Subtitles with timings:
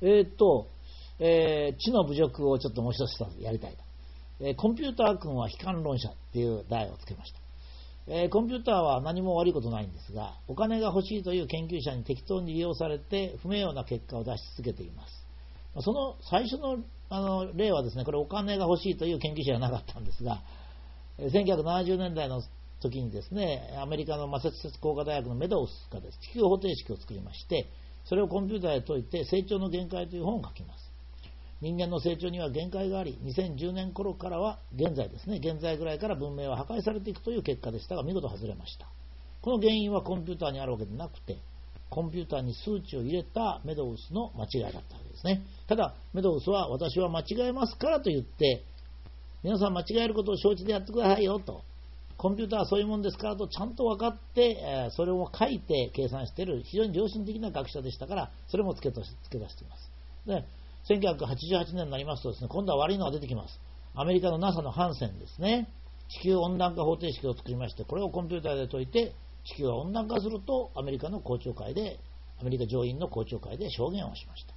[0.00, 0.68] えー、っと、
[1.18, 3.78] えー、知の侮辱をちょっともう一つやりたいと。
[4.40, 7.38] えー、コンピューター君は悲観論者っていう題をつけました。
[8.06, 15.24] えー、コンピューターは何も悪いことないんですが、お金が欲しいという研究者に適当に利用されて不名誉な結果を出し続けています。
[15.80, 16.78] その最初の
[17.10, 20.42] あの例はですね、これお金が欲しいという研究者じゃなかったんですが、
[21.18, 22.42] 1970年代の
[22.80, 27.68] 時にですね、アメリカのマサチューセツ工科大学のメドウスがです地球方程式を作りまして、
[28.04, 30.84] それをコンピューターで解いて成長の限界という本を書きます。
[31.60, 38.86] 人間の成長には限界があり、2010年頃からは現在ですね、現在ぐらいから文明は破壊されていくという結果でしたが、見事外れました。
[39.40, 41.38] この原因はコンピューターにあるわけでなくて、
[41.90, 45.42] コンピューターに数値を入れたメドウスの間違いだったわけですね。
[45.68, 48.64] ただ、メドウスは私は間違えますからと言って、
[49.42, 51.62] 皆さん間違えることを承知でやってくださいよと。
[52.16, 59.90] コンピューターはそういうもんですからとちゃんと分かって、えそれを書いて計算している非常に良心的な学者でしたから、それも付け出しています。
[60.26, 60.44] で、
[60.88, 63.60] 1988年になりますとですね、今度は悪いのが出てきます。
[63.94, 65.68] アメリカの NASA のハンセンですね。
[66.08, 71.98] 地球温暖化方程式を作りまして、これをコンピューターで解いて、地球が温暖化するとアメリカの公聴会で、
[72.40, 74.54] アメリカ上院の公聴会で証言をしました。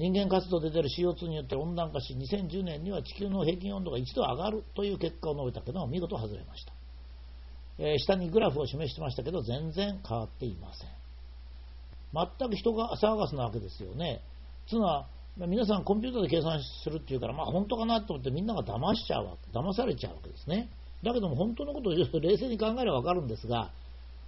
[0.00, 6.72] 人間活動で出る CO2 によって温暖化し、2010年には地球の平均温度が1度上がるという結果を述べたけど、見事外れました。
[7.78, 10.88] えー、下にグラフを示してましたけど、全然変わっていません。
[12.14, 14.22] 全く人が騒がすなわけですよね。
[14.68, 20.70] つまり、皆さんコンピューターで計算するっていうから、まあ本当かなと思ってみんなが騙しちゃうわけ、騙されちゃうわけですね。
[21.02, 23.70] だけども本当のことを冷静に考えればわかるんですが、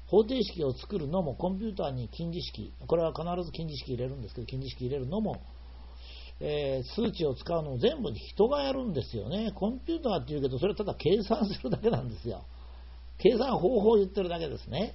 [0.06, 5.40] 方程式を作るのもコンピューターに近似式、これは必ず近似式入れるんですけど、近似式入れるのも、
[6.40, 9.52] えー、数値を使うのも全部人がやるんですよね。
[9.54, 12.44] コンピューターって言うけど、それはただ計算するだけなんですよ。
[13.18, 14.94] 計算方法を言ってるだけですね。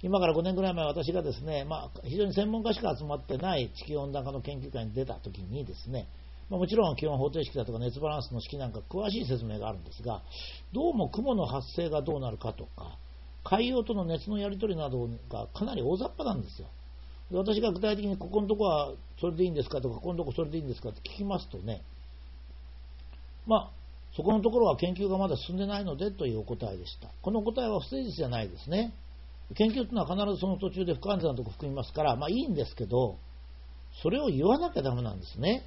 [0.00, 6.08] 今から5年ぐらい前、私がですね、まあ、非常に専門家しか集まってない地球温暖化の研究会に出たときにですね、
[6.48, 10.22] まあ、もちろん気温方程式だとか熱バランスの式なんか詳しい説明があるんですが、
[10.72, 12.96] どうも雲の発生がどうなるかとか、
[13.44, 16.68] 海洋との熱のやり取りなどがかなり大雑把なんですよ。
[17.30, 21.82] 私が具体的にここのとこはそれでいいんですかとか、ここのとこそれでいいんですかって聞きますとね、
[23.46, 23.70] まあ、
[24.16, 27.08] そこのところは研究がまだ進んでないのでというお答えでした。
[27.22, 28.94] この答えは不誠実じゃないですね。
[29.56, 33.18] 研究というのは必ずその途中で不完全なところ含みますから、まあいいんですけど、
[34.02, 35.64] それを言わなきゃダメなんですね。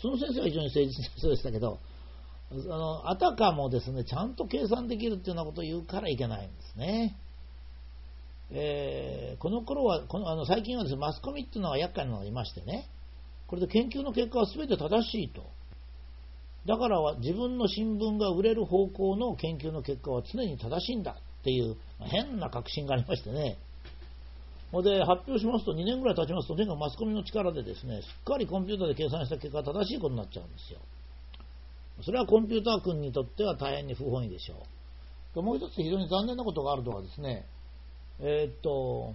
[0.00, 1.78] その先生は非常に誠実な人でしたけど、
[2.50, 7.16] あのあたかもですね、ちゃんと計算できるっていうようなことを言うからいけないんですね。
[8.52, 12.88] えー、この頃は、このあの最近はです、ね、マスコミっていうのは厄介なのがいましてね、
[13.46, 15.42] これで研究の結果は全て正しいと。
[16.66, 23.56] だからは自分の新聞が売れる方向の研究の結果は常に正しいんだっていう変な確信がありましてね。
[24.72, 30.78] で、発表しますと2年ぐらい経ちますと、とにかくマスコミの力でですね、しっかりコンピューターで計算した結果正しいことになっちゃうんですよ。
[32.02, 34.62] それはコンピューター君にとっては大変に不本意でしょ
[35.34, 35.42] う。
[35.42, 37.46] もう一つ非常に残念なことがあるのはですね、
[38.22, 39.14] えー、っと、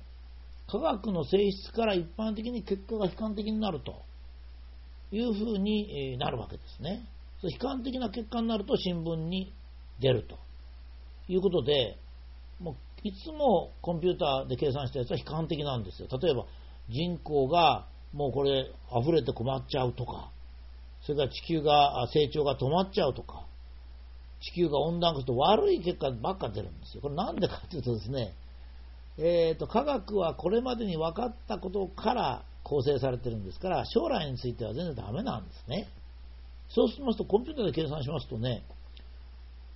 [0.67, 4.01] 科学の性質から一般的に結果が悲観的になると
[5.11, 7.07] いうふうになるわけですね。
[7.43, 9.53] 悲観的な結果になると新聞に
[9.99, 10.39] 出ると
[11.27, 11.97] いうことで、
[12.59, 16.07] もういつもコンピューターで計算したやつは悲観的なんですよ。
[16.19, 16.45] 例えば
[16.89, 20.31] 人口がもうこれ溢れて困っちゃうとか、
[21.01, 23.45] それから地球が成長が止まっちゃうとか、
[24.41, 27.01] 地球が温暖化すると悪い結果ばっか出るんですよ。
[27.01, 28.33] これなんでかというとですね、
[29.17, 35.87] えーと、科学はこれまでに分かったことから構成されてるんですから、将来については全然ダメなんですね。
[36.69, 38.63] そうしますと、コンピューターで計算しますとね、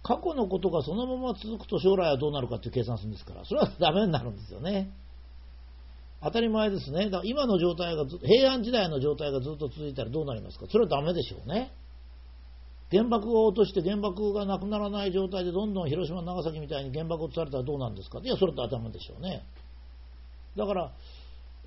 [0.02, 4.92] 過去のことがそのまま続くと将来はどうなるかっていう計算するんですから、それはダメになるんですよね。
[6.22, 7.06] 当たり前ですね。
[7.06, 10.66] だから今の状態がず平安時代の状態がずっと続いたらどうなりますか？
[10.70, 11.72] それはダメでしょうね。
[12.92, 18.20] 原爆を落として原爆がなくならない状態でどんどん広島、長崎みたいに原爆を落とされたらどうなんですか？
[18.24, 19.44] いや、それと頭でしょうね。
[20.58, 20.92] だから、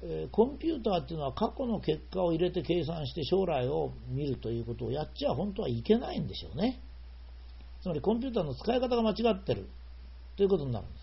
[0.03, 6.80] えー、コンピューターっていうのは過去の結果を入れて計算して将来を見るということをやっちゃ本当はいけないんでしょうね。
[7.83, 9.69] つまりコンピューターの使い方が間違ってる
[10.36, 11.03] ということになるんです。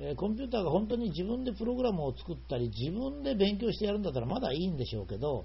[0.00, 5.44] えー、コンピューターが本当に自分でプログラムを作ったり自分で勉強してやるんだったらまだいいんでしょうけど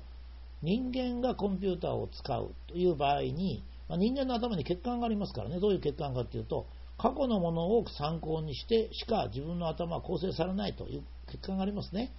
[0.63, 6.65] 人間がコンピューターを使うという場合に、まあ、人間の頭に血管がありますからね、どういう血管かというと、
[6.97, 12.11] 過去のものを参考にしてしか自分の頭は構成されないという血管がありますね。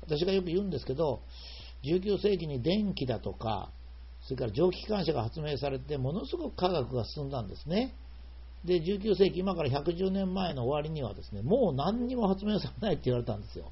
[0.00, 1.20] 私がよく言うんですけど、
[1.84, 3.70] 19世紀に電気だとか、
[4.22, 7.94] それから蒸気機関車が発明されて、ものすごく科学が進んだんですね。
[8.64, 13.70] で、19世紀、今から110年前の終わりにはですね、もう何にも発明されないって言われたんですよ。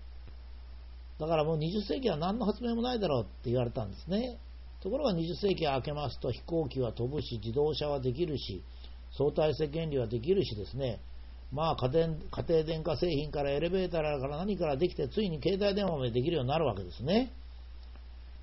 [1.19, 4.39] だからもう20世紀は何の発明もないだろうって言われたんですね。
[4.83, 8.63] ところが20世紀が明けますと飛行機は飛ぶし、自動車はできるし、
[9.17, 11.01] 相対性原理はできるしですね、
[11.53, 17.33] まあ家電家庭電化製品からエレベーターから何からできて、ついに携帯電話までできるようになるわけですね。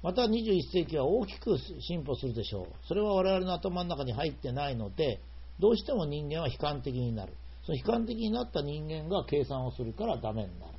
[0.02, 2.68] また21世紀は大きく進歩するでしょう。
[2.88, 5.22] それは我々の頭の中に入ってないので、
[5.60, 7.34] どうしても人間は悲観的になる。
[7.66, 10.74] その悲観的になった人間が計算をするからダメになる。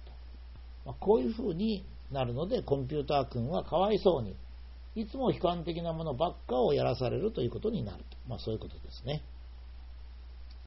[1.04, 4.36] こういうふうになるので、コンピューター君はかわいそうに、
[4.94, 8.16] いつも悲観的なものばっかをやらされるということになると。
[8.26, 9.22] まあ、そういうことですね。